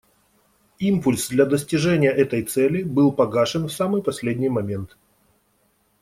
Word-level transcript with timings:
Импульс 0.79 1.29
для 1.29 1.45
достижения 1.45 2.09
этой 2.09 2.41
цели 2.41 2.81
был 2.81 3.11
погашен 3.11 3.67
в 3.67 3.71
самый 3.71 4.01
последний 4.01 4.49
момент. 4.49 4.97